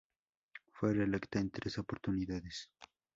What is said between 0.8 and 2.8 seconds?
reelecta en tres oportunidades.